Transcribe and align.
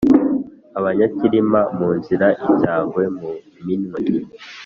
abanyakirima 0.79 1.59
muzira 1.77 2.27
icyangwe 2.49 3.03
mu 3.17 3.31
minwe 3.65 3.99